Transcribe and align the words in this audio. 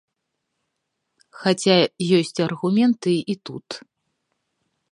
Хаця 1.41 1.75
ёсць 2.19 2.35
аргументы 2.47 3.13
і 3.35 3.39
тут. 3.51 3.67